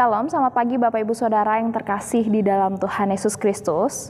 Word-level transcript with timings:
Shalom, 0.00 0.32
selamat 0.32 0.56
pagi 0.56 0.80
Bapak 0.80 1.04
Ibu 1.04 1.12
Saudara 1.12 1.60
yang 1.60 1.76
terkasih 1.76 2.24
di 2.24 2.40
dalam 2.40 2.80
Tuhan 2.80 3.12
Yesus 3.12 3.36
Kristus. 3.36 4.08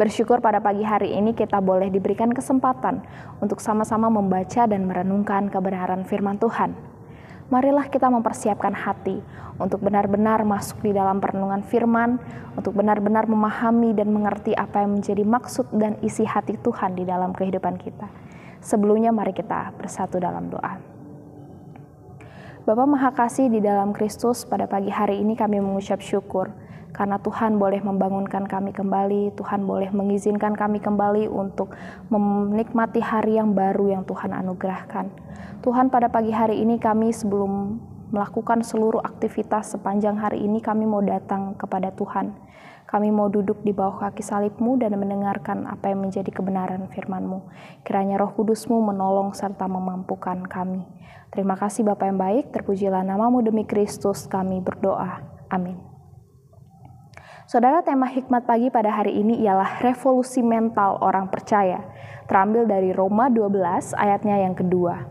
Bersyukur 0.00 0.40
pada 0.40 0.64
pagi 0.64 0.80
hari 0.80 1.12
ini 1.12 1.36
kita 1.36 1.60
boleh 1.60 1.92
diberikan 1.92 2.32
kesempatan 2.32 3.04
untuk 3.36 3.60
sama-sama 3.60 4.08
membaca 4.08 4.64
dan 4.64 4.88
merenungkan 4.88 5.52
kebenaran 5.52 6.08
firman 6.08 6.40
Tuhan. 6.40 6.72
Marilah 7.52 7.92
kita 7.92 8.08
mempersiapkan 8.08 8.72
hati 8.72 9.20
untuk 9.60 9.84
benar-benar 9.84 10.40
masuk 10.40 10.80
di 10.80 10.96
dalam 10.96 11.20
perenungan 11.20 11.60
firman, 11.68 12.16
untuk 12.56 12.72
benar-benar 12.72 13.28
memahami 13.28 13.92
dan 13.92 14.08
mengerti 14.08 14.56
apa 14.56 14.88
yang 14.88 14.96
menjadi 14.96 15.20
maksud 15.20 15.68
dan 15.76 16.00
isi 16.00 16.24
hati 16.24 16.56
Tuhan 16.56 16.96
di 16.96 17.04
dalam 17.04 17.36
kehidupan 17.36 17.76
kita. 17.76 18.08
Sebelumnya 18.64 19.12
mari 19.12 19.36
kita 19.36 19.68
bersatu 19.76 20.16
dalam 20.16 20.48
doa. 20.48 20.93
Bapak 22.64 22.88
Maha 22.88 23.12
Kasih 23.12 23.52
di 23.52 23.60
dalam 23.60 23.92
Kristus, 23.92 24.48
pada 24.48 24.64
pagi 24.64 24.88
hari 24.88 25.20
ini 25.20 25.36
kami 25.36 25.60
mengucap 25.60 26.00
syukur 26.00 26.48
karena 26.96 27.20
Tuhan 27.20 27.60
boleh 27.60 27.84
membangunkan 27.84 28.48
kami 28.48 28.72
kembali, 28.72 29.36
Tuhan 29.36 29.68
boleh 29.68 29.92
mengizinkan 29.92 30.56
kami 30.56 30.80
kembali 30.80 31.28
untuk 31.28 31.76
menikmati 32.08 33.04
hari 33.04 33.36
yang 33.36 33.52
baru 33.52 33.92
yang 33.92 34.08
Tuhan 34.08 34.32
anugerahkan. 34.32 35.12
Tuhan 35.60 35.92
pada 35.92 36.08
pagi 36.08 36.32
hari 36.32 36.64
ini 36.64 36.80
kami 36.80 37.12
sebelum 37.12 37.76
melakukan 38.08 38.64
seluruh 38.64 39.04
aktivitas 39.04 39.76
sepanjang 39.76 40.16
hari 40.16 40.40
ini 40.40 40.64
kami 40.64 40.88
mau 40.88 41.04
datang 41.04 41.52
kepada 41.60 41.92
Tuhan. 41.92 42.32
Kami 42.94 43.10
mau 43.10 43.26
duduk 43.26 43.66
di 43.66 43.74
bawah 43.74 44.06
kaki 44.06 44.22
salibmu 44.22 44.78
dan 44.78 44.94
mendengarkan 44.94 45.66
apa 45.66 45.90
yang 45.90 46.06
menjadi 46.06 46.30
kebenaran 46.30 46.86
firmanmu. 46.94 47.42
Kiranya 47.82 48.22
roh 48.22 48.30
kudusmu 48.30 48.78
menolong 48.78 49.34
serta 49.34 49.66
memampukan 49.66 50.46
kami. 50.46 50.86
Terima 51.34 51.58
kasih 51.58 51.82
Bapak 51.82 52.06
yang 52.06 52.22
baik, 52.22 52.54
terpujilah 52.54 53.02
namamu 53.02 53.42
demi 53.42 53.66
Kristus 53.66 54.30
kami 54.30 54.62
berdoa. 54.62 55.26
Amin. 55.50 55.74
Saudara 57.50 57.82
tema 57.82 58.06
hikmat 58.06 58.46
pagi 58.46 58.70
pada 58.70 58.94
hari 58.94 59.18
ini 59.18 59.42
ialah 59.42 59.82
revolusi 59.82 60.38
mental 60.46 61.02
orang 61.02 61.26
percaya. 61.34 61.82
Terambil 62.30 62.70
dari 62.70 62.94
Roma 62.94 63.26
12 63.26 63.90
ayatnya 63.98 64.38
yang 64.38 64.54
kedua. 64.54 65.02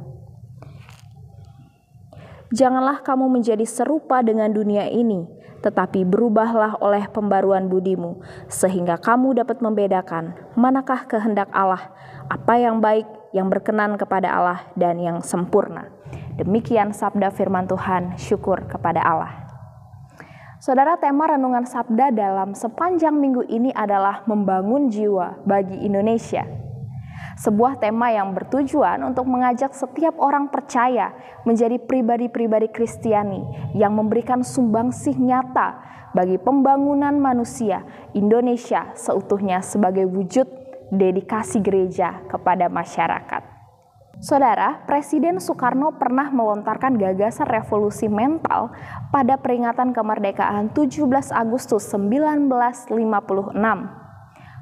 Janganlah 2.54 3.02
kamu 3.02 3.34
menjadi 3.34 3.66
serupa 3.66 4.22
dengan 4.22 4.54
dunia 4.54 4.86
ini, 4.86 5.26
tetapi 5.64 6.04
berubahlah 6.04 6.76
oleh 6.84 7.08
pembaruan 7.08 7.72
budimu, 7.72 8.20
sehingga 8.52 9.00
kamu 9.00 9.40
dapat 9.40 9.64
membedakan 9.64 10.36
manakah 10.60 11.08
kehendak 11.08 11.48
Allah, 11.56 11.96
apa 12.28 12.60
yang 12.60 12.84
baik, 12.84 13.08
yang 13.32 13.48
berkenan 13.48 13.96
kepada 13.96 14.28
Allah, 14.28 14.60
dan 14.76 15.00
yang 15.00 15.24
sempurna. 15.24 15.88
Demikian 16.36 16.92
sabda 16.92 17.32
firman 17.32 17.66
Tuhan, 17.66 18.20
syukur 18.20 18.68
kepada 18.68 19.00
Allah. 19.00 19.48
Saudara, 20.64 20.96
tema 20.96 21.28
renungan 21.28 21.68
sabda 21.68 22.12
dalam 22.16 22.56
sepanjang 22.56 23.16
minggu 23.16 23.44
ini 23.52 23.72
adalah 23.76 24.24
membangun 24.28 24.88
jiwa 24.88 25.44
bagi 25.44 25.76
Indonesia. 25.84 26.63
Sebuah 27.44 27.76
tema 27.76 28.08
yang 28.08 28.32
bertujuan 28.32 29.04
untuk 29.04 29.28
mengajak 29.28 29.76
setiap 29.76 30.16
orang 30.16 30.48
percaya 30.48 31.12
menjadi 31.44 31.76
pribadi-pribadi 31.76 32.72
Kristiani 32.72 33.44
yang 33.76 34.00
memberikan 34.00 34.48
sumbangsih 34.48 35.20
nyata 35.20 35.76
bagi 36.16 36.40
pembangunan 36.40 37.12
manusia 37.20 37.84
Indonesia 38.16 38.96
seutuhnya 38.96 39.60
sebagai 39.60 40.08
wujud 40.08 40.48
dedikasi 40.88 41.60
gereja 41.60 42.24
kepada 42.32 42.72
masyarakat. 42.72 43.44
Saudara, 44.24 44.80
Presiden 44.88 45.44
Soekarno 45.44 46.00
pernah 46.00 46.32
melontarkan 46.32 46.96
gagasan 46.96 47.44
revolusi 47.44 48.08
mental 48.08 48.72
pada 49.12 49.36
peringatan 49.36 49.92
kemerdekaan 49.92 50.72
17 50.72 51.12
Agustus 51.36 51.92
1956. 51.92 52.88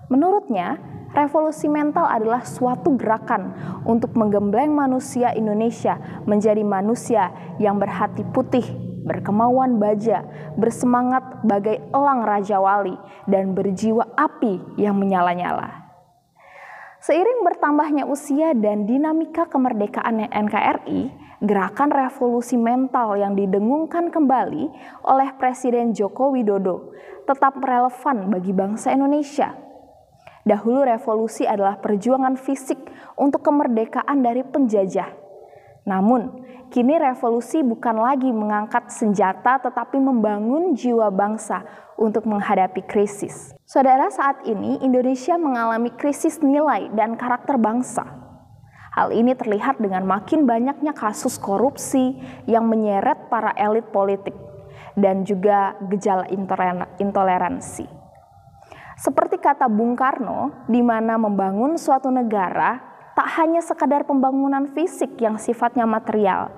Menurutnya, 0.09 0.81
revolusi 1.11 1.67
mental 1.67 2.07
adalah 2.07 2.44
suatu 2.44 2.95
gerakan 2.95 3.55
untuk 3.83 4.16
menggembleng 4.16 4.72
manusia 4.72 5.35
Indonesia 5.35 5.99
menjadi 6.23 6.63
manusia 6.63 7.31
yang 7.59 7.77
berhati 7.79 8.23
putih, 8.31 8.63
berkemauan 9.03 9.77
baja, 9.77 10.23
bersemangat 10.55 11.44
bagai 11.44 11.83
elang 11.91 12.23
Raja 12.23 12.59
Wali, 12.59 12.95
dan 13.27 13.51
berjiwa 13.51 14.07
api 14.16 14.79
yang 14.79 14.95
menyala-nyala. 14.95 15.81
Seiring 17.01 17.41
bertambahnya 17.41 18.05
usia 18.05 18.53
dan 18.53 18.85
dinamika 18.85 19.49
kemerdekaan 19.49 20.22
NKRI, 20.29 21.09
gerakan 21.41 21.89
revolusi 21.89 22.53
mental 22.53 23.17
yang 23.17 23.33
didengungkan 23.33 24.13
kembali 24.13 24.69
oleh 25.09 25.29
Presiden 25.41 25.97
Joko 25.97 26.29
Widodo 26.29 26.93
tetap 27.25 27.57
relevan 27.57 28.29
bagi 28.29 28.53
bangsa 28.53 28.93
Indonesia. 28.93 29.71
Dahulu 30.41 30.81
revolusi 30.81 31.46
adalah 31.46 31.78
perjuangan 31.78 32.34
fisik 32.34 32.81
untuk 33.13 33.46
kemerdekaan 33.46 34.25
dari 34.25 34.41
penjajah. 34.41 35.13
Namun, 35.85 36.46
kini 36.69 36.97
revolusi 36.97 37.66
bukan 37.66 37.97
lagi 37.97 38.29
mengangkat 38.29 38.90
senjata 38.94 39.62
tetapi 39.62 39.97
membangun 39.97 40.78
jiwa 40.78 41.09
bangsa 41.09 41.66
untuk 41.97 42.25
menghadapi 42.29 42.85
krisis. 42.85 43.53
Saudara, 43.66 44.09
saat 44.09 44.46
ini 44.46 44.81
Indonesia 44.81 45.38
mengalami 45.38 45.94
krisis 45.94 46.41
nilai 46.41 46.90
dan 46.94 47.18
karakter 47.18 47.58
bangsa. 47.58 48.06
Hal 48.91 49.16
ini 49.16 49.31
terlihat 49.38 49.79
dengan 49.79 50.03
makin 50.03 50.44
banyaknya 50.44 50.91
kasus 50.91 51.40
korupsi 51.40 52.19
yang 52.44 52.68
menyeret 52.68 53.31
para 53.31 53.56
elit 53.56 53.88
politik 53.90 54.35
dan 55.00 55.23
juga 55.23 55.79
gejala 55.88 56.28
intoleransi. 57.00 58.00
Kata 59.41 59.66
Bung 59.66 59.97
Karno, 59.97 60.69
di 60.69 60.85
mana 60.85 61.18
membangun 61.18 61.74
suatu 61.74 62.13
negara 62.13 62.78
tak 63.18 63.28
hanya 63.41 63.59
sekadar 63.59 64.06
pembangunan 64.06 64.69
fisik 64.69 65.18
yang 65.18 65.41
sifatnya 65.41 65.90
material, 65.90 66.53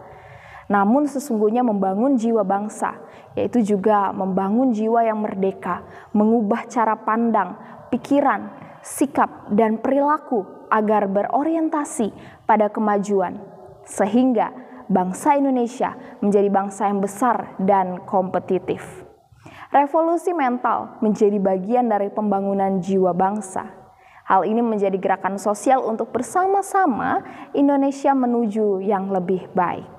namun 0.68 1.08
sesungguhnya 1.08 1.64
membangun 1.64 2.20
jiwa 2.20 2.44
bangsa, 2.44 3.00
yaitu 3.40 3.64
juga 3.64 4.12
membangun 4.12 4.76
jiwa 4.76 5.04
yang 5.08 5.24
merdeka, 5.24 5.84
mengubah 6.12 6.68
cara 6.68 7.00
pandang, 7.00 7.56
pikiran, 7.88 8.52
sikap, 8.84 9.48
dan 9.52 9.80
perilaku 9.80 10.44
agar 10.68 11.08
berorientasi 11.08 12.12
pada 12.44 12.68
kemajuan, 12.68 13.40
sehingga 13.88 14.52
bangsa 14.92 15.40
Indonesia 15.40 15.96
menjadi 16.20 16.52
bangsa 16.52 16.92
yang 16.92 17.00
besar 17.00 17.56
dan 17.60 18.04
kompetitif. 18.04 19.03
Revolusi 19.74 20.38
mental 20.38 21.02
menjadi 21.02 21.42
bagian 21.42 21.90
dari 21.90 22.14
pembangunan 22.14 22.78
jiwa 22.78 23.10
bangsa. 23.10 23.74
Hal 24.22 24.46
ini 24.46 24.62
menjadi 24.62 24.94
gerakan 25.02 25.42
sosial 25.42 25.82
untuk 25.82 26.14
bersama-sama 26.14 27.26
Indonesia 27.58 28.14
menuju 28.14 28.86
yang 28.86 29.10
lebih 29.10 29.50
baik. 29.58 29.90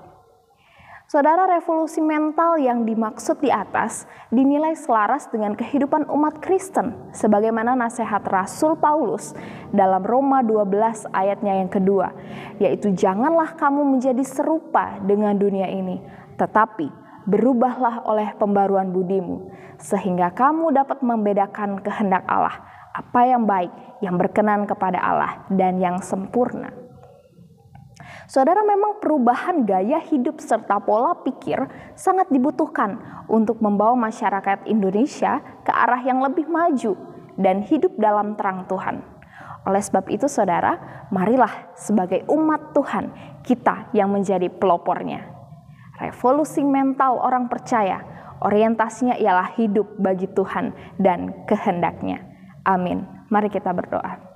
Saudara 1.11 1.43
revolusi 1.43 1.99
mental 1.99 2.55
yang 2.55 2.87
dimaksud 2.87 3.43
di 3.43 3.51
atas 3.51 4.07
dinilai 4.31 4.79
selaras 4.79 5.27
dengan 5.27 5.59
kehidupan 5.59 6.07
umat 6.07 6.39
Kristen 6.39 7.11
sebagaimana 7.11 7.75
nasihat 7.75 8.23
Rasul 8.31 8.79
Paulus 8.79 9.35
dalam 9.75 10.07
Roma 10.07 10.39
12 10.39 11.11
ayatnya 11.11 11.59
yang 11.59 11.67
kedua 11.67 12.15
yaitu 12.63 12.95
janganlah 12.95 13.53
kamu 13.59 13.83
menjadi 13.83 14.23
serupa 14.23 15.03
dengan 15.03 15.35
dunia 15.35 15.67
ini 15.67 15.99
tetapi 16.41 16.89
berubahlah 17.25 18.05
oleh 18.05 18.33
pembaruan 18.37 18.93
budimu 18.93 19.49
sehingga 19.79 20.31
kamu 20.31 20.71
dapat 20.75 21.03
membedakan 21.03 21.81
kehendak 21.81 22.23
Allah 22.27 22.63
apa 22.95 23.21
yang 23.27 23.43
baik 23.43 23.71
yang 23.99 24.15
berkenan 24.15 24.63
kepada 24.63 24.99
Allah 25.03 25.43
dan 25.51 25.83
yang 25.83 25.99
sempurna. 25.99 26.71
Saudara 28.25 28.65
memang 28.65 28.97
perubahan 28.97 29.69
gaya 29.69 30.01
hidup 30.01 30.41
serta 30.41 30.81
pola 30.81 31.13
pikir 31.21 31.61
sangat 31.93 32.25
dibutuhkan 32.33 32.97
untuk 33.29 33.61
membawa 33.61 33.93
masyarakat 34.09 34.65
Indonesia 34.65 35.43
ke 35.61 35.69
arah 35.69 36.01
yang 36.01 36.25
lebih 36.25 36.49
maju 36.49 36.97
dan 37.37 37.61
hidup 37.61 37.93
dalam 38.01 38.33
terang 38.33 38.65
Tuhan. 38.65 39.05
Oleh 39.65 39.81
sebab 39.81 40.09
itu 40.09 40.25
saudara, 40.25 41.05
marilah 41.09 41.73
sebagai 41.77 42.25
umat 42.29 42.73
Tuhan 42.73 43.13
kita 43.45 43.93
yang 43.93 44.13
menjadi 44.13 44.49
pelopornya. 44.49 45.25
Revolusi 46.01 46.61
mental 46.65 47.21
orang 47.21 47.45
percaya, 47.49 48.14
orientasinya 48.41 49.15
ialah 49.19 49.55
hidup 49.55 49.99
bagi 49.99 50.27
Tuhan 50.31 50.75
dan 50.99 51.45
kehendaknya. 51.45 52.23
Amin. 52.65 53.05
Mari 53.29 53.53
kita 53.53 53.71
berdoa. 53.71 54.35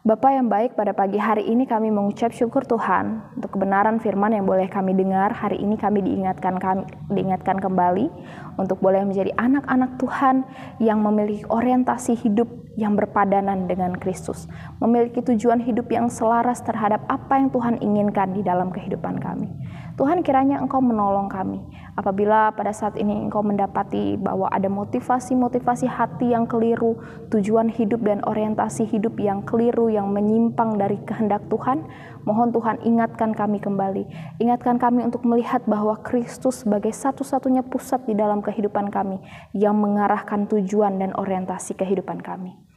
Bapak 0.00 0.32
yang 0.32 0.48
baik, 0.48 0.80
pada 0.80 0.96
pagi 0.96 1.20
hari 1.20 1.44
ini 1.44 1.68
kami 1.68 1.92
mengucap 1.92 2.32
syukur 2.32 2.64
Tuhan 2.64 3.20
untuk 3.36 3.52
kebenaran 3.52 4.00
firman 4.00 4.32
yang 4.32 4.48
boleh 4.48 4.64
kami 4.64 4.96
dengar. 4.96 5.28
Hari 5.28 5.60
ini 5.60 5.76
kami 5.76 6.00
diingatkan 6.00 6.56
kami, 6.56 6.88
diingatkan 7.12 7.60
kembali 7.60 8.08
untuk 8.56 8.80
boleh 8.80 9.04
menjadi 9.04 9.28
anak-anak 9.36 10.00
Tuhan 10.00 10.48
yang 10.80 11.04
memiliki 11.04 11.44
orientasi 11.52 12.16
hidup 12.16 12.48
yang 12.80 12.96
berpadanan 12.96 13.68
dengan 13.68 13.92
Kristus, 13.92 14.48
memiliki 14.80 15.20
tujuan 15.20 15.60
hidup 15.60 15.92
yang 15.92 16.08
selaras 16.08 16.64
terhadap 16.64 17.04
apa 17.12 17.36
yang 17.36 17.52
Tuhan 17.52 17.76
inginkan 17.84 18.32
di 18.32 18.40
dalam 18.40 18.72
kehidupan 18.72 19.20
kami. 19.20 19.52
Tuhan 20.00 20.24
kiranya 20.24 20.64
Engkau 20.64 20.80
menolong 20.80 21.28
kami 21.28 21.60
Apabila 22.00 22.48
pada 22.56 22.72
saat 22.72 22.96
ini 22.96 23.12
engkau 23.12 23.44
mendapati 23.44 24.16
bahwa 24.16 24.48
ada 24.48 24.72
motivasi-motivasi 24.72 25.84
hati 25.84 26.32
yang 26.32 26.48
keliru, 26.48 26.96
tujuan 27.28 27.68
hidup 27.68 28.00
dan 28.06 28.24
orientasi 28.24 28.88
hidup 28.88 29.20
yang 29.20 29.44
keliru, 29.44 29.92
yang 29.92 30.08
menyimpang 30.08 30.80
dari 30.80 30.96
kehendak 31.04 31.44
Tuhan, 31.52 31.84
mohon 32.24 32.56
Tuhan 32.56 32.80
ingatkan 32.88 33.36
kami 33.36 33.60
kembali. 33.60 34.08
Ingatkan 34.40 34.80
kami 34.80 35.04
untuk 35.04 35.28
melihat 35.28 35.60
bahwa 35.68 35.98
Kristus 36.00 36.64
sebagai 36.64 36.94
satu-satunya 36.94 37.66
pusat 37.66 38.06
di 38.08 38.16
dalam 38.16 38.40
kehidupan 38.40 38.88
kami 38.88 39.20
yang 39.52 39.76
mengarahkan 39.76 40.48
tujuan 40.48 40.96
dan 41.02 41.12
orientasi 41.12 41.76
kehidupan 41.76 42.22
kami. 42.24 42.69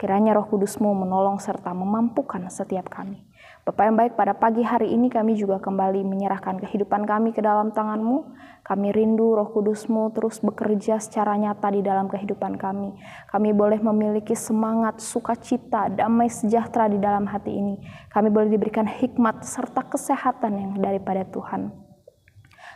Kiranya 0.00 0.32
roh 0.32 0.48
kudusmu 0.48 0.96
menolong 0.96 1.36
serta 1.36 1.76
memampukan 1.76 2.40
setiap 2.48 2.88
kami. 2.88 3.20
Bapak 3.68 3.84
yang 3.84 3.96
baik, 4.00 4.16
pada 4.16 4.32
pagi 4.32 4.64
hari 4.64 4.96
ini 4.96 5.12
kami 5.12 5.36
juga 5.36 5.60
kembali 5.60 6.08
menyerahkan 6.08 6.56
kehidupan 6.56 7.04
kami 7.04 7.36
ke 7.36 7.44
dalam 7.44 7.68
tanganmu. 7.68 8.32
Kami 8.64 8.96
rindu 8.96 9.36
roh 9.36 9.52
kudusmu 9.52 10.08
terus 10.16 10.40
bekerja 10.40 10.96
secara 10.96 11.36
nyata 11.36 11.68
di 11.68 11.84
dalam 11.84 12.08
kehidupan 12.08 12.56
kami. 12.56 12.96
Kami 13.28 13.52
boleh 13.52 13.76
memiliki 13.76 14.32
semangat, 14.32 15.04
sukacita, 15.04 15.92
damai 15.92 16.32
sejahtera 16.32 16.88
di 16.88 16.96
dalam 16.96 17.28
hati 17.28 17.52
ini. 17.52 17.76
Kami 18.08 18.32
boleh 18.32 18.48
diberikan 18.48 18.88
hikmat 18.88 19.44
serta 19.44 19.84
kesehatan 19.84 20.56
yang 20.56 20.72
daripada 20.80 21.28
Tuhan. 21.28 21.90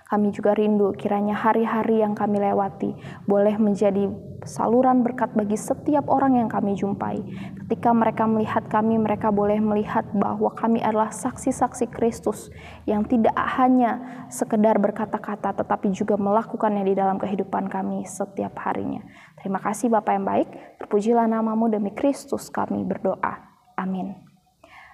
Kami 0.04 0.28
juga 0.28 0.52
rindu 0.52 0.92
kiranya 0.92 1.32
hari-hari 1.32 2.04
yang 2.04 2.12
kami 2.12 2.36
lewati 2.36 2.92
boleh 3.24 3.56
menjadi 3.56 4.12
saluran 4.44 5.04
berkat 5.04 5.32
bagi 5.32 5.58
setiap 5.58 6.08
orang 6.08 6.40
yang 6.40 6.48
kami 6.48 6.76
jumpai. 6.78 7.20
Ketika 7.64 7.90
mereka 7.92 8.24
melihat 8.28 8.64
kami, 8.68 8.96
mereka 9.00 9.32
boleh 9.32 9.58
melihat 9.60 10.04
bahwa 10.14 10.52
kami 10.52 10.84
adalah 10.84 11.12
saksi-saksi 11.12 11.90
Kristus 11.92 12.52
yang 12.84 13.04
tidak 13.04 13.34
hanya 13.36 14.24
sekedar 14.28 14.76
berkata-kata 14.80 15.56
tetapi 15.56 15.92
juga 15.92 16.14
melakukannya 16.20 16.84
di 16.84 16.94
dalam 16.96 17.16
kehidupan 17.16 17.68
kami 17.68 18.04
setiap 18.04 18.56
harinya. 18.64 19.00
Terima 19.40 19.60
kasih 19.60 19.92
Bapak 19.92 20.12
yang 20.14 20.26
baik, 20.28 20.48
terpujilah 20.80 21.28
namamu 21.28 21.68
demi 21.68 21.92
Kristus 21.92 22.48
kami 22.48 22.84
berdoa. 22.84 23.44
Amin. 23.76 24.24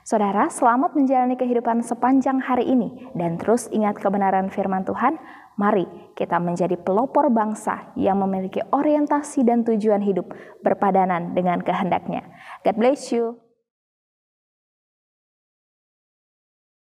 Saudara, 0.00 0.49
selamat 0.49 0.96
menjalani 0.96 1.37
kehidupan 1.37 1.85
sepanjang 1.85 2.41
hari 2.41 2.67
ini 2.67 3.12
dan 3.12 3.37
terus 3.37 3.69
ingat 3.69 4.00
kebenaran 4.00 4.49
firman 4.49 4.82
Tuhan. 4.82 5.20
Mari 5.60 5.84
kita 6.16 6.40
menjadi 6.40 6.80
pelopor 6.80 7.28
bangsa 7.28 7.92
yang 7.92 8.16
memiliki 8.24 8.64
orientasi 8.72 9.44
dan 9.44 9.60
tujuan 9.60 10.00
hidup 10.00 10.32
berpadanan 10.64 11.36
dengan 11.36 11.60
kehendaknya. 11.60 12.24
God 12.64 12.80
bless 12.80 13.12
you. 13.12 13.36